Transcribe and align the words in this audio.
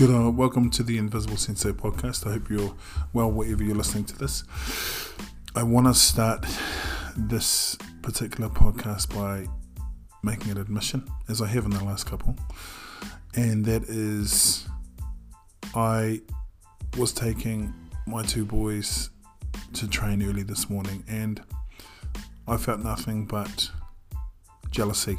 Good, 0.00 0.16
uh, 0.16 0.30
welcome 0.30 0.70
to 0.70 0.82
the 0.82 0.96
Invisible 0.96 1.36
Sensei 1.36 1.72
podcast. 1.72 2.26
I 2.26 2.32
hope 2.32 2.48
you're 2.48 2.74
well 3.12 3.30
wherever 3.30 3.62
you're 3.62 3.74
listening 3.74 4.04
to 4.04 4.16
this. 4.16 4.44
I 5.54 5.62
want 5.62 5.88
to 5.88 5.92
start 5.92 6.46
this 7.18 7.76
particular 8.00 8.48
podcast 8.48 9.14
by 9.14 9.46
making 10.22 10.52
an 10.52 10.56
admission, 10.56 11.06
as 11.28 11.42
I 11.42 11.48
have 11.48 11.66
in 11.66 11.72
the 11.72 11.84
last 11.84 12.06
couple, 12.06 12.34
and 13.36 13.62
that 13.66 13.82
is 13.90 14.66
I 15.74 16.22
was 16.96 17.12
taking 17.12 17.74
my 18.06 18.22
two 18.22 18.46
boys 18.46 19.10
to 19.74 19.86
train 19.86 20.22
early 20.22 20.44
this 20.44 20.70
morning, 20.70 21.04
and 21.08 21.42
I 22.48 22.56
felt 22.56 22.80
nothing 22.80 23.26
but 23.26 23.70
jealousy. 24.70 25.18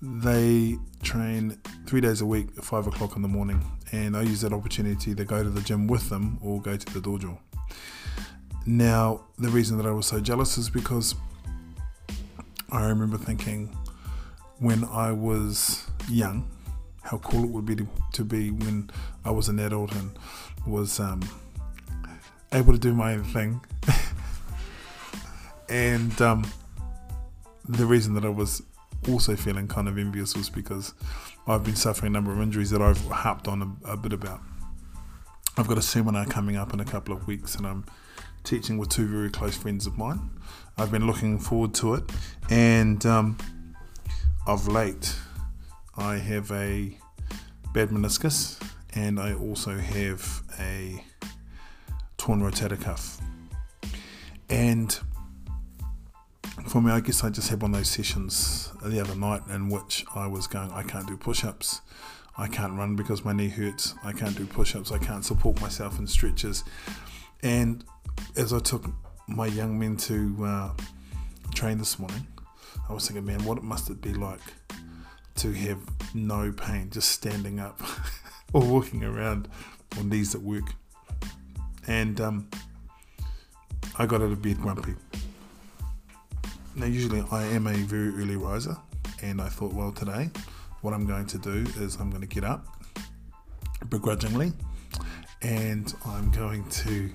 They 0.00 0.78
train 1.02 1.58
three 1.86 2.00
days 2.00 2.20
a 2.20 2.26
week 2.26 2.48
at 2.56 2.64
five 2.64 2.86
o'clock 2.86 3.16
in 3.16 3.22
the 3.22 3.28
morning, 3.28 3.64
and 3.90 4.16
I 4.16 4.22
use 4.22 4.40
that 4.42 4.52
opportunity 4.52 5.14
to 5.14 5.24
go 5.24 5.42
to 5.42 5.50
the 5.50 5.60
gym 5.60 5.86
with 5.88 6.08
them 6.08 6.38
or 6.40 6.60
go 6.60 6.76
to 6.76 6.94
the 6.94 7.00
dojo. 7.00 7.38
Now, 8.64 9.22
the 9.38 9.48
reason 9.48 9.76
that 9.78 9.86
I 9.86 9.90
was 9.90 10.06
so 10.06 10.20
jealous 10.20 10.56
is 10.56 10.70
because 10.70 11.14
I 12.70 12.86
remember 12.86 13.16
thinking 13.16 13.74
when 14.58 14.84
I 14.84 15.10
was 15.12 15.88
young 16.08 16.48
how 17.02 17.18
cool 17.18 17.44
it 17.44 17.50
would 17.50 17.64
be 17.64 17.74
to, 17.74 17.88
to 18.12 18.24
be 18.24 18.50
when 18.50 18.90
I 19.24 19.30
was 19.30 19.48
an 19.48 19.58
adult 19.58 19.94
and 19.94 20.10
was 20.66 21.00
um, 21.00 21.22
able 22.52 22.74
to 22.74 22.78
do 22.78 22.92
my 22.92 23.14
own 23.14 23.24
thing. 23.24 23.60
and 25.70 26.20
um, 26.20 26.46
the 27.66 27.86
reason 27.86 28.12
that 28.14 28.26
I 28.26 28.28
was 28.28 28.62
also 29.08 29.36
feeling 29.36 29.68
kind 29.68 29.88
of 29.88 29.98
envious 29.98 30.36
was 30.36 30.50
because 30.50 30.94
I've 31.46 31.64
been 31.64 31.76
suffering 31.76 32.12
a 32.12 32.14
number 32.14 32.32
of 32.32 32.40
injuries 32.40 32.70
that 32.70 32.82
I've 32.82 33.00
harped 33.06 33.48
on 33.48 33.78
a, 33.84 33.92
a 33.92 33.96
bit 33.96 34.12
about. 34.12 34.40
I've 35.56 35.66
got 35.66 35.78
a 35.78 35.82
seminar 35.82 36.24
coming 36.26 36.56
up 36.56 36.72
in 36.72 36.80
a 36.80 36.84
couple 36.84 37.14
of 37.14 37.26
weeks, 37.26 37.54
and 37.56 37.66
I'm 37.66 37.84
teaching 38.44 38.78
with 38.78 38.88
two 38.88 39.06
very 39.06 39.30
close 39.30 39.56
friends 39.56 39.86
of 39.86 39.98
mine. 39.98 40.30
I've 40.76 40.90
been 40.90 41.06
looking 41.06 41.38
forward 41.38 41.74
to 41.74 41.94
it, 41.94 42.04
and 42.48 43.04
um, 43.06 43.36
of 44.46 44.68
late, 44.68 45.16
I 45.96 46.16
have 46.16 46.50
a 46.52 46.96
bad 47.74 47.88
meniscus, 47.90 48.60
and 48.94 49.18
I 49.18 49.34
also 49.34 49.76
have 49.76 50.42
a 50.58 51.04
torn 52.16 52.40
rotator 52.40 52.80
cuff. 52.80 53.20
And 54.48 54.98
for 56.66 56.80
me, 56.82 56.90
I 56.90 57.00
guess 57.00 57.24
I 57.24 57.30
just 57.30 57.50
had 57.50 57.62
one 57.62 57.72
of 57.72 57.76
those 57.78 57.88
sessions 57.88 58.72
the 58.82 59.00
other 59.00 59.14
night 59.14 59.42
in 59.50 59.68
which 59.68 60.04
I 60.14 60.26
was 60.26 60.46
going, 60.46 60.70
I 60.72 60.82
can't 60.82 61.06
do 61.06 61.16
push 61.16 61.44
ups. 61.44 61.80
I 62.36 62.46
can't 62.46 62.74
run 62.74 62.94
because 62.94 63.24
my 63.24 63.32
knee 63.32 63.48
hurts. 63.48 63.94
I 64.04 64.12
can't 64.12 64.36
do 64.36 64.46
push 64.46 64.76
ups. 64.76 64.92
I 64.92 64.98
can't 64.98 65.24
support 65.24 65.60
myself 65.60 65.98
in 65.98 66.06
stretches. 66.06 66.64
And 67.42 67.84
as 68.36 68.52
I 68.52 68.60
took 68.60 68.84
my 69.26 69.46
young 69.46 69.78
men 69.78 69.96
to 69.98 70.36
uh, 70.44 70.70
train 71.54 71.78
this 71.78 71.98
morning, 71.98 72.26
I 72.88 72.92
was 72.92 73.06
thinking, 73.08 73.26
man, 73.26 73.44
what 73.44 73.62
must 73.62 73.90
it 73.90 74.00
be 74.00 74.14
like 74.14 74.40
to 75.36 75.52
have 75.52 75.78
no 76.14 76.52
pain 76.52 76.90
just 76.90 77.10
standing 77.10 77.60
up 77.60 77.80
or 78.52 78.62
walking 78.62 79.04
around 79.04 79.48
on 79.98 80.08
knees 80.08 80.34
at 80.34 80.40
work? 80.40 80.74
And 81.86 82.20
um, 82.20 82.48
I 83.96 84.06
got 84.06 84.22
out 84.22 84.30
of 84.30 84.42
bed 84.42 84.60
grumpy. 84.60 84.94
Now, 86.78 86.86
usually 86.86 87.24
I 87.32 87.44
am 87.44 87.66
a 87.66 87.74
very 87.74 88.10
early 88.10 88.36
riser, 88.36 88.76
and 89.20 89.40
I 89.40 89.48
thought, 89.48 89.72
well, 89.72 89.90
today 89.90 90.30
what 90.80 90.94
I'm 90.94 91.06
going 91.06 91.26
to 91.26 91.38
do 91.38 91.66
is 91.78 91.96
I'm 91.96 92.08
going 92.08 92.22
to 92.22 92.28
get 92.28 92.44
up 92.44 92.64
begrudgingly 93.88 94.52
and 95.42 95.92
I'm 96.06 96.30
going 96.30 96.68
to 96.68 97.10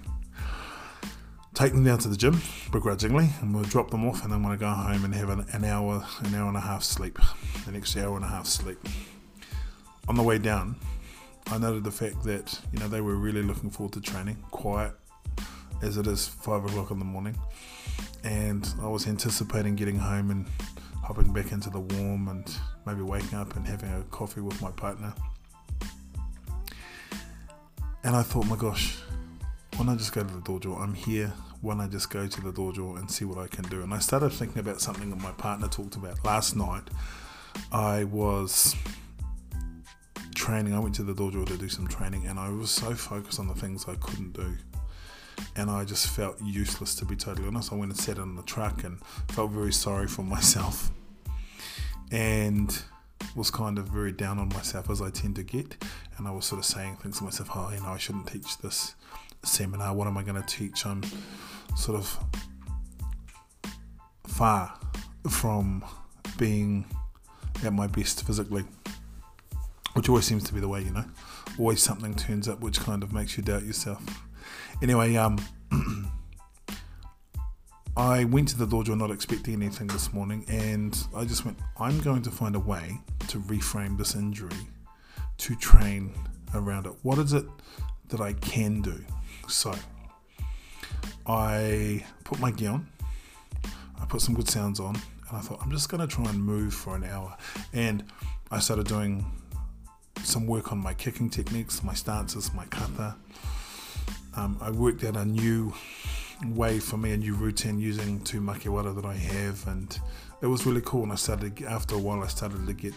take 1.53 1.71
them 1.71 1.85
down 1.85 1.99
to 1.99 2.09
the 2.09 2.17
gym 2.17 2.41
begrudgingly 2.73 3.29
and 3.41 3.55
we'll 3.55 3.63
drop 3.63 3.89
them 3.89 4.05
off 4.05 4.25
and 4.25 4.33
I'm 4.33 4.43
going 4.43 4.57
to 4.57 4.59
go 4.59 4.69
home 4.69 5.05
and 5.05 5.15
have 5.15 5.29
an, 5.29 5.45
an 5.53 5.63
hour, 5.63 6.05
an 6.23 6.35
hour 6.35 6.49
and 6.49 6.57
a 6.57 6.61
half 6.61 6.83
sleep, 6.83 7.17
the 7.65 7.71
next 7.71 7.95
hour 7.95 8.17
and 8.17 8.25
a 8.25 8.29
half 8.29 8.47
sleep. 8.47 8.79
On 10.09 10.15
the 10.15 10.23
way 10.23 10.39
down, 10.39 10.75
I 11.47 11.57
noted 11.57 11.85
the 11.85 11.91
fact 11.91 12.23
that 12.23 12.59
you 12.73 12.79
know 12.79 12.89
they 12.89 13.01
were 13.01 13.15
really 13.15 13.43
looking 13.43 13.69
forward 13.69 13.93
to 13.93 14.01
training, 14.01 14.37
quiet 14.51 14.91
as 15.81 15.97
it 15.97 16.07
is 16.07 16.27
five 16.27 16.65
o'clock 16.65 16.91
in 16.91 16.99
the 16.99 17.05
morning 17.05 17.37
and 18.23 18.67
I 18.81 18.87
was 18.87 19.07
anticipating 19.07 19.75
getting 19.75 19.97
home 19.97 20.31
and 20.31 20.45
hopping 21.01 21.33
back 21.33 21.51
into 21.51 21.69
the 21.69 21.79
warm 21.79 22.27
and 22.29 22.49
maybe 22.85 23.01
waking 23.01 23.37
up 23.37 23.55
and 23.55 23.67
having 23.67 23.91
a 23.93 24.03
coffee 24.03 24.41
with 24.41 24.61
my 24.61 24.71
partner. 24.71 25.13
And 28.03 28.15
I 28.15 28.21
thought, 28.21 28.45
my 28.47 28.55
gosh, 28.55 28.97
why 29.77 29.85
not 29.85 29.97
just 29.97 30.13
go 30.13 30.23
to 30.23 30.33
the 30.33 30.41
dojo? 30.41 30.79
I'm 30.79 30.93
here. 30.93 31.33
Why 31.61 31.75
not 31.75 31.91
just 31.91 32.09
go 32.09 32.27
to 32.27 32.41
the 32.41 32.51
dojo 32.51 32.97
and 32.97 33.09
see 33.09 33.25
what 33.25 33.37
I 33.37 33.47
can 33.47 33.63
do? 33.65 33.81
And 33.81 33.93
I 33.93 33.99
started 33.99 34.31
thinking 34.31 34.59
about 34.59 34.81
something 34.81 35.09
that 35.09 35.21
my 35.21 35.31
partner 35.31 35.67
talked 35.67 35.95
about 35.95 36.23
last 36.25 36.55
night. 36.55 36.83
I 37.71 38.03
was 38.05 38.75
training. 40.35 40.73
I 40.73 40.79
went 40.79 40.95
to 40.95 41.03
the 41.03 41.13
dojo 41.13 41.45
to 41.45 41.57
do 41.57 41.69
some 41.69 41.87
training, 41.87 42.27
and 42.27 42.37
I 42.37 42.49
was 42.49 42.69
so 42.69 42.93
focused 42.93 43.39
on 43.39 43.47
the 43.47 43.55
things 43.55 43.85
I 43.87 43.95
couldn't 43.95 44.33
do 44.33 44.57
and 45.55 45.69
I 45.69 45.85
just 45.85 46.07
felt 46.07 46.41
useless 46.41 46.95
to 46.95 47.05
be 47.05 47.15
totally 47.15 47.47
honest. 47.47 47.71
I 47.71 47.75
went 47.75 47.91
and 47.91 47.99
sat 47.99 48.17
in 48.17 48.35
the 48.35 48.43
truck 48.43 48.83
and 48.83 48.99
felt 49.29 49.51
very 49.51 49.73
sorry 49.73 50.07
for 50.07 50.23
myself 50.23 50.91
and 52.11 52.83
was 53.35 53.49
kind 53.49 53.77
of 53.77 53.87
very 53.87 54.11
down 54.11 54.39
on 54.39 54.49
myself 54.49 54.89
as 54.89 55.01
I 55.01 55.09
tend 55.09 55.35
to 55.37 55.43
get. 55.43 55.83
And 56.17 56.27
I 56.27 56.31
was 56.31 56.45
sort 56.45 56.59
of 56.59 56.65
saying 56.65 56.97
things 56.97 57.17
to 57.17 57.23
myself, 57.23 57.49
oh, 57.55 57.71
you 57.73 57.81
know, 57.81 57.89
I 57.89 57.97
shouldn't 57.97 58.27
teach 58.27 58.57
this 58.59 58.95
seminar. 59.43 59.93
What 59.93 60.07
am 60.07 60.17
I 60.17 60.23
going 60.23 60.41
to 60.41 60.47
teach? 60.47 60.85
I'm 60.85 61.03
sort 61.75 61.97
of 61.97 62.19
far 64.27 64.73
from 65.29 65.83
being 66.37 66.85
at 67.63 67.73
my 67.73 67.87
best 67.87 68.25
physically, 68.25 68.63
which 69.93 70.09
always 70.09 70.25
seems 70.25 70.43
to 70.43 70.53
be 70.53 70.59
the 70.59 70.67
way, 70.67 70.81
you 70.81 70.91
know. 70.91 71.05
Always 71.57 71.81
something 71.81 72.15
turns 72.15 72.47
up 72.47 72.61
which 72.61 72.79
kind 72.79 73.03
of 73.03 73.13
makes 73.13 73.37
you 73.37 73.43
doubt 73.43 73.63
yourself. 73.63 74.03
Anyway, 74.81 75.15
um, 75.15 75.37
I 77.97 78.23
went 78.25 78.47
to 78.49 78.57
the 78.57 78.65
dojo 78.65 78.97
not 78.97 79.11
expecting 79.11 79.55
anything 79.55 79.87
this 79.87 80.11
morning, 80.13 80.45
and 80.47 80.97
I 81.15 81.25
just 81.25 81.45
went, 81.45 81.57
I'm 81.79 81.99
going 82.01 82.21
to 82.23 82.31
find 82.31 82.55
a 82.55 82.59
way 82.59 82.99
to 83.27 83.39
reframe 83.41 83.97
this 83.97 84.15
injury 84.15 84.57
to 85.37 85.55
train 85.55 86.11
around 86.55 86.87
it. 86.87 86.93
What 87.03 87.19
is 87.19 87.33
it 87.33 87.45
that 88.09 88.19
I 88.19 88.33
can 88.33 88.81
do? 88.81 89.03
So, 89.47 89.73
I 91.27 92.03
put 92.23 92.39
my 92.39 92.51
gear 92.51 92.71
on, 92.71 92.87
I 94.01 94.05
put 94.05 94.21
some 94.21 94.33
good 94.33 94.49
sounds 94.49 94.79
on, 94.79 94.95
and 95.29 95.37
I 95.37 95.39
thought, 95.39 95.59
I'm 95.61 95.71
just 95.71 95.89
going 95.89 96.01
to 96.01 96.07
try 96.07 96.25
and 96.25 96.43
move 96.43 96.73
for 96.73 96.95
an 96.95 97.03
hour. 97.03 97.37
And 97.73 98.03
I 98.51 98.59
started 98.59 98.87
doing 98.87 99.23
some 100.23 100.47
work 100.47 100.71
on 100.71 100.79
my 100.79 100.93
kicking 100.93 101.29
techniques, 101.29 101.83
my 101.83 101.93
stances, 101.93 102.53
my 102.53 102.65
kata 102.65 103.15
um, 104.35 104.57
I 104.61 104.71
worked 104.71 105.03
out 105.03 105.15
a 105.15 105.25
new 105.25 105.73
way 106.47 106.79
for 106.79 106.97
me, 106.97 107.11
a 107.11 107.17
new 107.17 107.35
routine 107.35 107.79
using 107.79 108.19
two 108.21 108.41
makiwara 108.41 108.95
that 108.95 109.05
I 109.05 109.13
have, 109.15 109.65
and 109.67 109.97
it 110.41 110.47
was 110.47 110.65
really 110.65 110.81
cool. 110.83 111.03
And 111.03 111.11
I 111.11 111.15
started 111.15 111.61
after 111.63 111.95
a 111.95 111.99
while, 111.99 112.23
I 112.23 112.27
started 112.27 112.65
to 112.65 112.73
get 112.73 112.93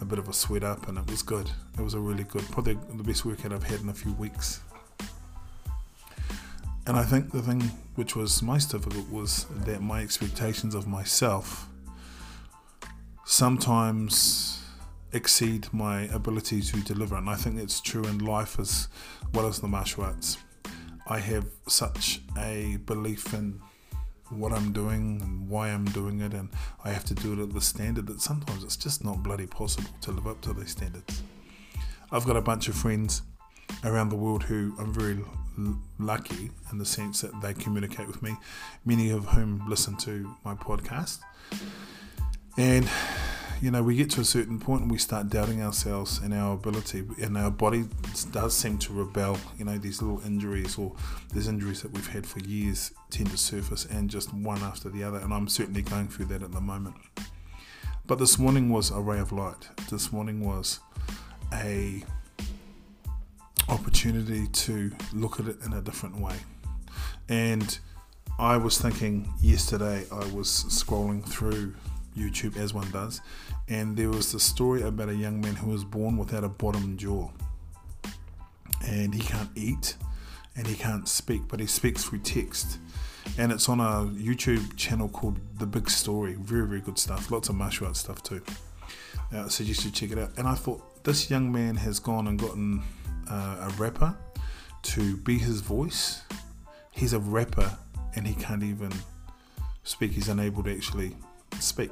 a 0.00 0.04
bit 0.04 0.18
of 0.18 0.28
a 0.28 0.32
sweat 0.32 0.64
up, 0.64 0.88
and 0.88 0.98
it 0.98 1.10
was 1.10 1.22
good. 1.22 1.50
It 1.78 1.82
was 1.82 1.94
a 1.94 2.00
really 2.00 2.24
good, 2.24 2.42
probably 2.50 2.78
the 2.94 3.02
best 3.02 3.24
workout 3.24 3.52
I've 3.52 3.62
had 3.62 3.80
in 3.80 3.88
a 3.88 3.94
few 3.94 4.12
weeks. 4.14 4.60
And 6.86 6.96
I 6.96 7.04
think 7.04 7.30
the 7.30 7.42
thing 7.42 7.60
which 7.94 8.16
was 8.16 8.42
most 8.42 8.72
difficult 8.72 9.08
was 9.10 9.46
that 9.64 9.80
my 9.80 10.00
expectations 10.00 10.74
of 10.74 10.86
myself 10.86 11.68
sometimes 13.24 14.62
exceed 15.12 15.68
my 15.72 16.02
ability 16.04 16.62
to 16.62 16.80
deliver. 16.80 17.16
And 17.16 17.28
I 17.28 17.36
think 17.36 17.58
it's 17.58 17.80
true 17.80 18.04
in 18.04 18.18
life 18.18 18.58
as 18.58 18.88
well 19.32 19.46
as 19.46 19.60
the 19.60 19.68
martial 19.68 20.04
arts. 20.04 20.38
I 21.10 21.18
have 21.18 21.46
such 21.66 22.20
a 22.38 22.78
belief 22.86 23.34
in 23.34 23.60
what 24.30 24.52
I'm 24.52 24.72
doing 24.72 25.20
and 25.20 25.48
why 25.48 25.70
I'm 25.70 25.84
doing 25.86 26.20
it, 26.20 26.32
and 26.32 26.48
I 26.84 26.90
have 26.90 27.04
to 27.06 27.14
do 27.14 27.32
it 27.32 27.42
at 27.42 27.52
the 27.52 27.60
standard 27.60 28.06
that 28.06 28.20
sometimes 28.20 28.62
it's 28.62 28.76
just 28.76 29.04
not 29.04 29.20
bloody 29.20 29.48
possible 29.48 29.90
to 30.02 30.12
live 30.12 30.28
up 30.28 30.40
to 30.42 30.52
those 30.52 30.70
standards. 30.70 31.24
I've 32.12 32.24
got 32.24 32.36
a 32.36 32.40
bunch 32.40 32.68
of 32.68 32.76
friends 32.76 33.22
around 33.82 34.10
the 34.10 34.16
world 34.16 34.44
who 34.44 34.72
I'm 34.78 34.94
very 34.94 35.18
l- 35.58 35.78
lucky 35.98 36.52
in 36.70 36.78
the 36.78 36.86
sense 36.86 37.22
that 37.22 37.32
they 37.42 37.54
communicate 37.54 38.06
with 38.06 38.22
me, 38.22 38.36
many 38.84 39.10
of 39.10 39.24
whom 39.26 39.68
listen 39.68 39.96
to 39.98 40.32
my 40.44 40.54
podcast. 40.54 41.18
And 42.56 42.88
you 43.60 43.70
know, 43.70 43.82
we 43.82 43.94
get 43.94 44.10
to 44.10 44.22
a 44.22 44.24
certain 44.24 44.58
point 44.58 44.82
and 44.82 44.90
we 44.90 44.96
start 44.96 45.28
doubting 45.28 45.62
ourselves 45.62 46.18
and 46.18 46.32
our 46.32 46.54
ability, 46.54 47.04
and 47.20 47.36
our 47.36 47.50
body 47.50 47.84
does 48.32 48.56
seem 48.56 48.78
to 48.78 48.92
rebel. 48.92 49.36
You 49.58 49.66
know, 49.66 49.76
these 49.76 50.00
little 50.00 50.24
injuries 50.24 50.78
or 50.78 50.92
these 51.34 51.46
injuries 51.46 51.82
that 51.82 51.92
we've 51.92 52.06
had 52.06 52.26
for 52.26 52.38
years 52.40 52.92
tend 53.10 53.30
to 53.30 53.36
surface, 53.36 53.84
and 53.84 54.08
just 54.08 54.32
one 54.32 54.62
after 54.62 54.88
the 54.88 55.04
other. 55.04 55.18
And 55.18 55.32
I'm 55.34 55.46
certainly 55.46 55.82
going 55.82 56.08
through 56.08 56.26
that 56.26 56.42
at 56.42 56.52
the 56.52 56.60
moment. 56.60 56.96
But 58.06 58.18
this 58.18 58.38
morning 58.38 58.70
was 58.70 58.90
a 58.90 59.00
ray 59.00 59.18
of 59.18 59.30
light. 59.30 59.68
This 59.90 60.10
morning 60.10 60.44
was 60.44 60.80
a 61.52 62.02
opportunity 63.68 64.48
to 64.48 64.90
look 65.12 65.38
at 65.38 65.46
it 65.46 65.58
in 65.66 65.74
a 65.74 65.82
different 65.82 66.18
way. 66.18 66.36
And 67.28 67.78
I 68.38 68.56
was 68.56 68.80
thinking 68.80 69.30
yesterday, 69.42 70.06
I 70.10 70.24
was 70.32 70.48
scrolling 70.48 71.24
through 71.24 71.74
YouTube 72.16 72.56
as 72.56 72.74
one 72.74 72.90
does, 72.90 73.20
and 73.68 73.96
there 73.96 74.08
was 74.08 74.32
the 74.32 74.40
story 74.40 74.82
about 74.82 75.08
a 75.08 75.14
young 75.14 75.40
man 75.40 75.54
who 75.54 75.70
was 75.70 75.84
born 75.84 76.16
without 76.16 76.44
a 76.44 76.48
bottom 76.48 76.96
jaw. 76.96 77.30
And 78.86 79.14
he 79.14 79.20
can't 79.20 79.50
eat 79.54 79.96
and 80.56 80.66
he 80.66 80.74
can't 80.74 81.08
speak, 81.08 81.42
but 81.48 81.60
he 81.60 81.66
speaks 81.66 82.04
through 82.04 82.20
text. 82.20 82.78
And 83.38 83.52
it's 83.52 83.68
on 83.68 83.80
a 83.80 84.10
YouTube 84.10 84.76
channel 84.76 85.08
called 85.08 85.38
The 85.58 85.66
Big 85.66 85.88
Story. 85.88 86.34
Very, 86.40 86.66
very 86.66 86.80
good 86.80 86.98
stuff. 86.98 87.30
Lots 87.30 87.48
of 87.48 87.54
martial 87.54 87.86
arts 87.86 88.00
stuff 88.00 88.22
too. 88.22 88.42
Uh, 89.32 89.48
suggest 89.48 89.84
you 89.84 89.90
check 89.90 90.10
it 90.10 90.18
out. 90.18 90.30
And 90.36 90.48
I 90.48 90.54
thought 90.54 91.04
this 91.04 91.30
young 91.30 91.52
man 91.52 91.76
has 91.76 91.98
gone 91.98 92.26
and 92.26 92.38
gotten 92.38 92.82
uh, 93.30 93.68
a 93.68 93.74
rapper 93.78 94.16
to 94.82 95.16
be 95.18 95.38
his 95.38 95.60
voice. 95.60 96.22
He's 96.90 97.12
a 97.12 97.20
rapper 97.20 97.76
and 98.16 98.26
he 98.26 98.34
can't 98.34 98.62
even 98.62 98.92
speak. 99.84 100.12
He's 100.12 100.28
unable 100.28 100.62
to 100.64 100.74
actually 100.74 101.16
speak. 101.60 101.90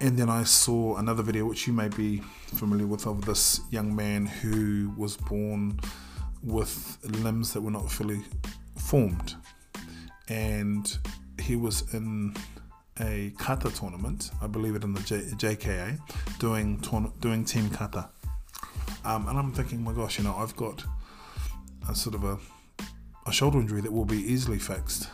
And 0.00 0.16
then 0.16 0.28
I 0.28 0.44
saw 0.44 0.96
another 0.96 1.22
video, 1.22 1.44
which 1.44 1.66
you 1.66 1.72
may 1.72 1.88
be 1.88 2.18
familiar 2.46 2.86
with, 2.86 3.06
of 3.06 3.24
this 3.24 3.60
young 3.70 3.94
man 3.94 4.26
who 4.26 4.92
was 4.96 5.16
born 5.16 5.80
with 6.42 6.98
limbs 7.02 7.52
that 7.52 7.60
were 7.60 7.72
not 7.72 7.90
fully 7.90 8.20
formed. 8.76 9.34
And 10.28 10.96
he 11.40 11.56
was 11.56 11.92
in 11.94 12.36
a 13.00 13.32
kata 13.38 13.70
tournament, 13.70 14.30
I 14.40 14.46
believe 14.46 14.76
it 14.76 14.84
in 14.84 14.92
the 14.92 15.00
J- 15.02 15.56
JKA, 15.56 15.98
doing 16.38 16.76
doing 17.20 17.44
team 17.44 17.68
kata. 17.70 18.08
Um, 19.04 19.26
and 19.28 19.38
I'm 19.38 19.52
thinking, 19.52 19.82
my 19.82 19.92
gosh, 19.92 20.18
you 20.18 20.24
know, 20.24 20.36
I've 20.36 20.54
got 20.56 20.84
a 21.88 21.94
sort 21.94 22.14
of 22.14 22.24
a 22.24 22.38
a 23.26 23.32
shoulder 23.32 23.60
injury 23.60 23.80
that 23.82 23.92
will 23.92 24.06
be 24.06 24.18
easily 24.18 24.58
fixed 24.58 25.10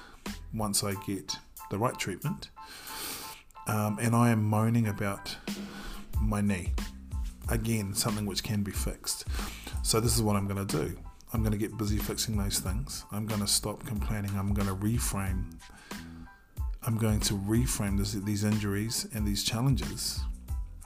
once 0.53 0.85
I 0.85 0.95
get 1.07 1.37
the 1.71 1.79
right 1.79 1.97
treatment. 1.99 2.51
Um, 3.67 3.99
and 4.01 4.15
I 4.15 4.31
am 4.31 4.45
moaning 4.45 4.89
about 4.89 5.37
my 6.21 6.41
knee. 6.41 6.73
Again, 7.49 7.95
something 7.95 8.27
which 8.27 8.43
can 8.43 8.63
be 8.63 8.73
fixed. 8.73 9.27
So, 9.83 10.01
this 10.01 10.15
is 10.17 10.23
what 10.23 10.37
I'm 10.37 10.47
going 10.47 10.67
to 10.67 10.77
do. 10.77 10.97
I'm 11.33 11.41
going 11.41 11.53
to 11.53 11.59
get 11.59 11.77
busy 11.77 11.99
fixing 11.99 12.37
those 12.39 12.61
things. 12.61 13.05
I'm 13.11 13.27
going 13.27 13.41
to 13.41 13.47
stop 13.47 13.85
complaining. 13.85 14.31
I'm 14.37 14.55
going 14.55 14.69
to 14.69 14.75
reframe. 14.77 15.53
I'm 16.87 16.97
going 16.97 17.21
to 17.21 17.35
reframe 17.35 17.99
this, 17.99 18.13
these 18.13 18.45
injuries 18.45 19.09
and 19.15 19.27
these 19.27 19.43
challenges 19.43 20.21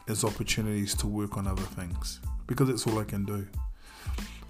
as 0.09 0.25
opportunities 0.25 0.95
to 0.95 1.07
work 1.07 1.37
on 1.37 1.47
other 1.47 1.63
things 1.63 2.21
because 2.47 2.69
it's 2.69 2.87
all 2.87 2.99
I 2.99 3.05
can 3.05 3.25
do. 3.25 3.47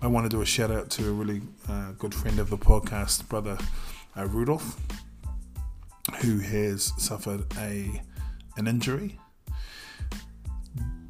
I 0.01 0.07
want 0.07 0.25
to 0.25 0.29
do 0.29 0.41
a 0.41 0.47
shout 0.47 0.71
out 0.71 0.91
to 0.91 1.09
a 1.09 1.13
really 1.13 1.43
uh, 1.69 1.93
good 1.99 2.15
friend 2.15 2.39
of 2.39 2.49
the 2.51 2.59
podcast, 2.59 3.29
brother 3.29 3.59
uh, 4.17 4.27
Rudolph, 4.27 4.79
who 6.17 6.39
has 6.39 6.93
suffered 6.97 7.45
a 7.59 8.03
an 8.57 8.67
injury 8.67 9.19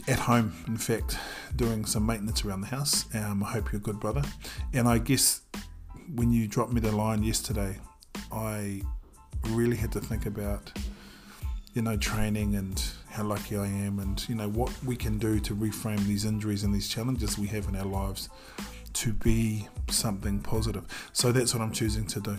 at 0.07 0.19
home. 0.19 0.53
In 0.67 0.77
fact, 0.77 1.19
doing 1.57 1.85
some 1.85 2.07
maintenance 2.07 2.45
around 2.45 2.63
the 2.63 2.69
house. 2.69 3.05
Um, 3.15 3.43
I 3.43 3.53
hope 3.53 3.73
you're 3.73 3.81
good, 3.81 4.01
brother. 4.01 4.23
And 4.73 4.89
I 4.89 4.99
guess 4.99 5.43
when 6.15 6.33
you 6.33 6.47
dropped 6.47 6.73
me 6.73 6.81
the 6.81 6.93
line 6.93 7.23
yesterday, 7.23 7.79
I 8.33 8.83
really 9.49 9.77
had 9.77 9.93
to 9.93 10.01
think 10.01 10.27
about 10.27 10.73
you 11.75 11.83
know 11.83 11.97
training 11.97 12.57
and 12.57 12.83
how 13.11 13.25
lucky 13.25 13.57
I 13.57 13.67
am, 13.67 13.99
and 13.99 14.27
you 14.29 14.35
know 14.35 14.49
what 14.49 14.73
we 14.85 14.97
can 14.97 15.19
do 15.19 15.39
to 15.41 15.55
reframe 15.55 16.01
these 16.07 16.25
injuries 16.25 16.65
and 16.65 16.75
these 16.75 16.89
challenges 16.89 17.39
we 17.39 17.47
have 17.49 17.69
in 17.69 17.77
our 17.77 17.87
lives 17.87 18.29
to 18.95 19.13
be 19.13 19.69
something 19.91 20.41
positive. 20.41 20.85
So 21.13 21.31
that's 21.31 21.55
what 21.55 21.63
I'm 21.63 21.73
choosing 21.73 22.07
to 22.07 22.21
do. 22.21 22.37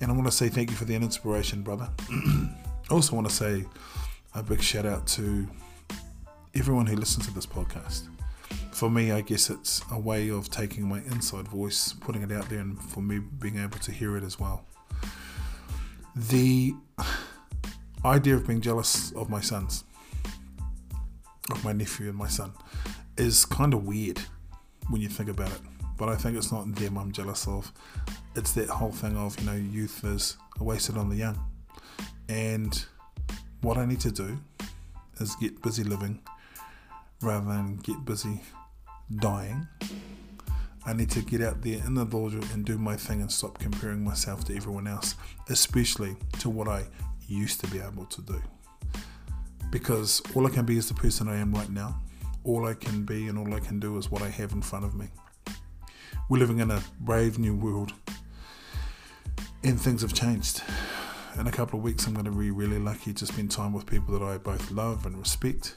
And 0.00 0.10
I 0.10 0.14
want 0.14 0.26
to 0.26 0.32
say 0.32 0.48
thank 0.48 0.70
you 0.70 0.76
for 0.76 0.84
the 0.84 0.94
inspiration, 0.94 1.62
brother. 1.62 1.88
I 2.10 2.54
also 2.90 3.14
want 3.16 3.28
to 3.28 3.34
say 3.34 3.64
a 4.34 4.42
big 4.42 4.60
shout 4.60 4.84
out 4.84 5.06
to 5.08 5.48
everyone 6.54 6.86
who 6.86 6.96
listens 6.96 7.26
to 7.26 7.34
this 7.34 7.46
podcast. 7.46 8.08
For 8.72 8.90
me, 8.90 9.10
I 9.10 9.22
guess 9.22 9.48
it's 9.48 9.80
a 9.90 9.98
way 9.98 10.28
of 10.28 10.50
taking 10.50 10.86
my 10.86 10.98
inside 10.98 11.48
voice, 11.48 11.94
putting 11.94 12.22
it 12.22 12.30
out 12.30 12.48
there, 12.50 12.58
and 12.58 12.78
for 12.80 13.00
me 13.00 13.18
being 13.18 13.58
able 13.58 13.78
to 13.78 13.90
hear 13.90 14.18
it 14.18 14.22
as 14.22 14.38
well. 14.38 14.66
The 16.14 16.74
idea 18.04 18.34
of 18.36 18.46
being 18.46 18.60
jealous 18.60 19.12
of 19.12 19.30
my 19.30 19.40
sons, 19.40 19.84
of 21.50 21.64
my 21.64 21.72
nephew 21.72 22.08
and 22.08 22.18
my 22.18 22.28
son, 22.28 22.52
is 23.16 23.46
kind 23.46 23.72
of 23.72 23.86
weird 23.86 24.20
when 24.90 25.00
you 25.00 25.08
think 25.08 25.30
about 25.30 25.50
it 25.50 25.60
but 25.96 26.08
I 26.08 26.16
think 26.16 26.36
it's 26.36 26.52
not 26.52 26.72
them 26.74 26.98
I'm 26.98 27.12
jealous 27.12 27.46
of. 27.46 27.72
It's 28.34 28.52
that 28.52 28.68
whole 28.68 28.92
thing 28.92 29.16
of, 29.16 29.38
you 29.40 29.46
know, 29.46 29.54
youth 29.54 30.04
is 30.04 30.36
wasted 30.60 30.96
on 30.96 31.08
the 31.08 31.16
young. 31.16 31.38
And 32.28 32.84
what 33.62 33.78
I 33.78 33.86
need 33.86 34.00
to 34.00 34.10
do 34.10 34.38
is 35.20 35.34
get 35.36 35.62
busy 35.62 35.84
living 35.84 36.20
rather 37.22 37.46
than 37.46 37.76
get 37.76 38.04
busy 38.04 38.42
dying. 39.16 39.66
I 40.84 40.92
need 40.92 41.10
to 41.10 41.22
get 41.22 41.42
out 41.42 41.62
there 41.62 41.82
in 41.84 41.94
the 41.94 42.06
dojo 42.06 42.54
and 42.54 42.64
do 42.64 42.78
my 42.78 42.96
thing 42.96 43.20
and 43.20 43.32
stop 43.32 43.58
comparing 43.58 44.04
myself 44.04 44.44
to 44.44 44.56
everyone 44.56 44.86
else, 44.86 45.16
especially 45.48 46.16
to 46.38 46.48
what 46.48 46.68
I 46.68 46.84
used 47.26 47.60
to 47.60 47.66
be 47.68 47.80
able 47.80 48.04
to 48.06 48.22
do. 48.22 48.40
Because 49.70 50.22
all 50.34 50.46
I 50.46 50.50
can 50.50 50.64
be 50.64 50.76
is 50.76 50.88
the 50.88 50.94
person 50.94 51.28
I 51.28 51.38
am 51.38 51.52
right 51.52 51.70
now. 51.70 52.00
All 52.44 52.66
I 52.66 52.74
can 52.74 53.04
be 53.04 53.26
and 53.26 53.36
all 53.36 53.52
I 53.52 53.58
can 53.58 53.80
do 53.80 53.96
is 53.96 54.10
what 54.10 54.22
I 54.22 54.28
have 54.28 54.52
in 54.52 54.62
front 54.62 54.84
of 54.84 54.94
me. 54.94 55.08
We're 56.28 56.38
living 56.38 56.58
in 56.58 56.70
a 56.70 56.82
brave 57.00 57.38
new 57.38 57.56
world, 57.56 57.92
and 59.62 59.80
things 59.80 60.02
have 60.02 60.12
changed. 60.12 60.62
In 61.38 61.46
a 61.46 61.52
couple 61.52 61.78
of 61.78 61.84
weeks, 61.84 62.06
I'm 62.06 62.14
going 62.14 62.24
to 62.24 62.30
be 62.30 62.50
really 62.50 62.78
lucky 62.78 63.12
to 63.12 63.26
spend 63.26 63.50
time 63.50 63.72
with 63.72 63.86
people 63.86 64.18
that 64.18 64.24
I 64.24 64.38
both 64.38 64.70
love 64.70 65.06
and 65.06 65.18
respect. 65.18 65.76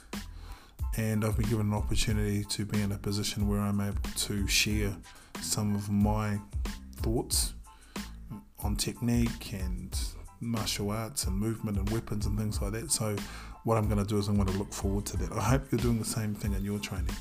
And 0.97 1.23
I've 1.23 1.37
been 1.37 1.49
given 1.49 1.67
an 1.67 1.73
opportunity 1.73 2.43
to 2.45 2.65
be 2.65 2.81
in 2.81 2.91
a 2.91 2.97
position 2.97 3.47
where 3.47 3.59
I'm 3.59 3.79
able 3.79 3.97
to 4.15 4.47
share 4.47 4.95
some 5.41 5.75
of 5.75 5.89
my 5.89 6.39
thoughts 6.97 7.53
on 8.63 8.75
technique 8.75 9.53
and 9.53 9.97
martial 10.41 10.91
arts 10.91 11.25
and 11.25 11.35
movement 11.35 11.77
and 11.77 11.89
weapons 11.89 12.25
and 12.25 12.37
things 12.37 12.61
like 12.61 12.71
that. 12.73 12.91
So, 12.91 13.15
what 13.63 13.77
I'm 13.77 13.87
going 13.87 14.03
to 14.03 14.09
do 14.09 14.17
is 14.17 14.27
I'm 14.27 14.35
going 14.35 14.47
to 14.47 14.57
look 14.57 14.73
forward 14.73 15.05
to 15.07 15.17
that. 15.17 15.31
I 15.33 15.41
hope 15.41 15.71
you're 15.71 15.79
doing 15.79 15.99
the 15.99 16.05
same 16.05 16.33
thing 16.33 16.53
in 16.53 16.63
your 16.63 16.79
training. 16.79 17.15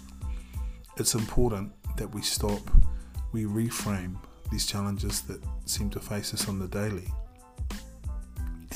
It's 0.97 1.15
important 1.15 1.73
that 1.97 2.13
we 2.15 2.23
stop 2.23 2.61
we 3.33 3.45
reframe 3.45 4.17
these 4.51 4.67
challenges 4.67 5.23
that 5.23 5.43
seem 5.67 5.91
to 5.91 6.01
face 6.01 6.33
us 6.33 6.49
on 6.49 6.59
the 6.59 6.69
daily 6.69 7.09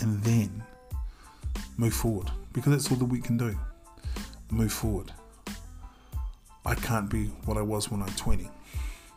and 0.01 0.23
then 0.23 0.63
move 1.77 1.95
forward 1.95 2.31
because 2.53 2.73
that's 2.73 2.91
all 2.91 2.99
that 2.99 3.07
we 3.07 3.21
can 3.21 3.37
do. 3.37 3.59
Move 4.51 4.73
forward. 4.73 5.13
I 6.65 6.75
can't 6.75 7.09
be 7.09 7.27
what 7.47 7.57
I 7.57 7.63
was 7.63 7.91
when 7.91 8.03
I'm 8.03 8.13
20. 8.15 8.49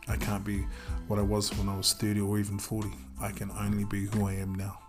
I 0.08 0.15
can't 0.18 0.44
be 0.44 0.65
what 1.08 1.20
I 1.20 1.24
was 1.24 1.56
when 1.58 1.68
I 1.68 1.75
was 1.75 1.94
30 1.94 2.22
or 2.22 2.39
even 2.39 2.58
40. 2.58 2.89
I 3.22 3.32
can 3.32 3.51
only 3.51 3.86
be 3.86 4.06
who 4.06 4.27
I 4.27 4.34
am 4.34 4.56
now. 4.56 4.80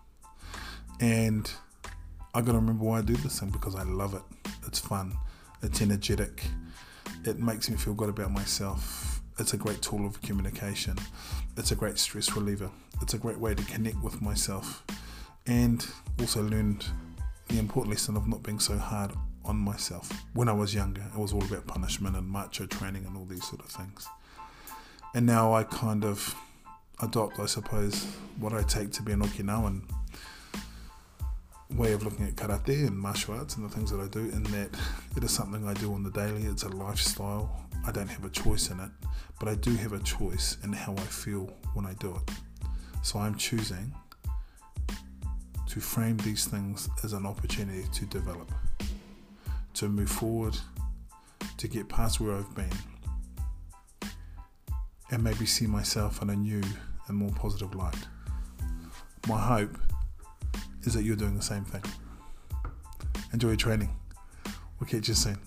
And 1.01 1.51
I 2.35 2.41
gotta 2.41 2.59
remember 2.59 2.85
why 2.85 2.99
I 2.99 3.03
do 3.03 3.15
this 3.17 3.41
thing 3.41 3.51
because 3.51 3.75
I 3.75 3.83
love 3.83 4.15
it. 4.15 4.23
It's 4.67 4.79
fun, 4.79 5.17
it's 5.63 5.81
energetic, 5.81 6.45
it 7.25 7.39
makes 7.39 7.69
me 7.71 7.77
feel 7.77 7.95
good 7.95 8.09
about 8.09 8.31
myself 8.31 9.06
it's 9.39 9.53
a 9.53 9.57
great 9.57 9.83
tool 9.83 10.07
of 10.07 10.21
communication. 10.23 10.97
It's 11.57 11.71
a 11.71 11.77
great 11.77 11.99
stress 11.99 12.35
reliever. 12.35 12.71
It's 13.03 13.15
a 13.15 13.19
great 13.19 13.39
way 13.39 13.55
to 13.55 13.65
connect 13.65 14.03
with 14.03 14.23
myself 14.23 14.83
and 15.47 15.87
also 16.19 16.43
learned 16.43 16.87
the 17.49 17.59
important 17.59 17.91
lesson 17.91 18.17
of 18.17 18.27
not 18.27 18.43
being 18.43 18.59
so 18.59 18.77
hard 18.77 19.13
on 19.45 19.57
myself. 19.57 20.11
When 20.35 20.49
I 20.49 20.53
was 20.53 20.75
younger, 20.75 21.03
it 21.03 21.19
was 21.19 21.33
all 21.33 21.45
about 21.45 21.67
punishment 21.67 22.17
and 22.17 22.27
macho 22.29 22.67
training 22.67 23.05
and 23.07 23.17
all 23.17 23.25
these 23.25 23.45
sort 23.45 23.61
of 23.61 23.69
things. 23.69 24.07
And 25.15 25.27
now 25.27 25.55
I 25.55 25.63
kind 25.65 26.05
of 26.05 26.35
adopt, 27.01 27.39
I 27.39 27.47
suppose, 27.47 28.05
what 28.39 28.53
I 28.53 28.63
take 28.63 28.91
to 28.93 29.03
be 29.03 29.13
an 29.13 29.21
Okinawan 29.21 29.83
way 31.75 31.93
of 31.93 32.03
looking 32.03 32.27
at 32.27 32.37
karate 32.37 32.87
and 32.87 32.99
martial 32.99 33.35
arts 33.35 33.57
and 33.57 33.69
the 33.69 33.75
things 33.75 33.91
that 33.91 34.01
I 34.01 34.09
do, 34.09 34.21
in 34.21 34.43
that 34.45 34.71
it 35.17 35.25
is 35.25 35.31
something 35.31 35.67
I 35.67 35.75
do 35.75 35.93
on 35.93 36.03
the 36.03 36.11
daily. 36.11 36.45
It's 36.45 36.63
a 36.63 36.69
lifestyle. 36.69 37.65
I 37.87 37.93
don't 37.93 38.09
have 38.09 38.25
a 38.25 38.31
choice 38.31 38.71
in 38.71 38.81
it, 38.81 38.91
but 39.39 39.49
I 39.49 39.55
do 39.55 39.75
have 39.77 39.93
a 39.93 40.01
choice 40.01 40.57
in 40.65 40.73
how 40.73 40.93
I 40.93 41.03
feel 41.03 41.53
when 41.75 41.87
I 41.87 41.95
do 41.95 42.17
it. 42.17 42.35
So 43.03 43.21
I'm 43.21 43.37
choosing 43.37 43.95
to 45.69 45.81
frame 45.81 46.17
these 46.19 46.47
things 46.47 46.89
as 47.05 47.13
an 47.13 47.27
opportunity 47.27 47.85
to 47.93 48.07
develop, 48.07 48.51
to 49.75 49.89
move 49.89 50.11
forward, 50.11 50.57
to 51.59 51.69
get 51.69 51.89
past 51.89 52.19
where 52.19 52.35
I've 52.35 52.55
been, 52.55 52.73
and 55.11 55.23
maybe 55.23 55.47
see 55.47 55.67
myself 55.67 56.21
in 56.23 56.31
a 56.31 56.37
new 56.37 56.63
and 57.07 57.17
more 57.17 57.31
positive 57.31 57.75
light. 57.75 58.09
My 59.29 59.39
hope 59.39 59.79
is 60.83 60.95
that 60.95 61.05
you're 61.05 61.17
doing 61.17 61.37
the 61.37 61.43
same 61.43 61.65
thing. 61.65 61.83
Enjoy 63.33 63.49
your 63.49 63.57
training. 63.57 63.95
We'll 64.81 64.89
catch 64.89 65.09
you 65.09 65.15
soon. 65.15 65.39